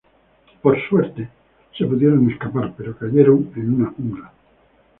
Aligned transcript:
Por 0.63 0.81
suerte 0.89 1.29
se 1.77 1.85
pudieron 1.85 2.27
escapar 2.31 2.73
pero 2.75 2.97
cayeron 2.97 3.51
en 3.55 3.71
una 3.75 3.91
jungla. 3.91 4.31